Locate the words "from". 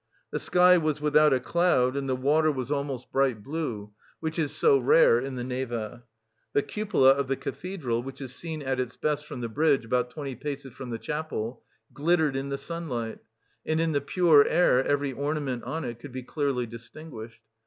9.27-9.41, 10.73-10.89